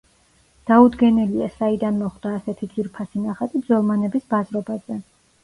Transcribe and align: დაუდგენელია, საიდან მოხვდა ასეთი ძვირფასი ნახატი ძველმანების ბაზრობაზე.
დაუდგენელია, 0.69 1.49
საიდან 1.59 1.99
მოხვდა 2.05 2.31
ასეთი 2.39 2.71
ძვირფასი 2.73 3.23
ნახატი 3.27 3.63
ძველმანების 3.69 4.27
ბაზრობაზე. 4.35 5.01